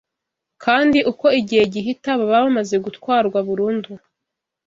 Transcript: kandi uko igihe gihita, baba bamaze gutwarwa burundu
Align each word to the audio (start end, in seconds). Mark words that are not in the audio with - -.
kandi 0.63 0.99
uko 1.11 1.25
igihe 1.39 1.63
gihita, 1.73 2.09
baba 2.19 2.37
bamaze 2.45 2.75
gutwarwa 2.85 3.39
burundu 3.47 3.91